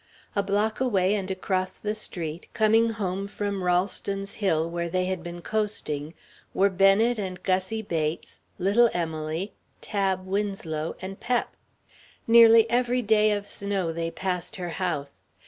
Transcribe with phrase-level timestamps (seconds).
[0.35, 5.21] A block away, and across the street, coming home from Rolleston's hill where they had
[5.21, 6.15] been coasting,
[6.55, 11.55] were Bennet and Gussie Bates, little Emily, Tab Winslow, and Pep.
[12.25, 15.21] Nearly every day of snow they passed her house.